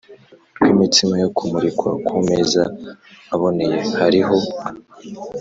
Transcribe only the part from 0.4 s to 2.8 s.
rw imitsima yo kumurikwa ku meza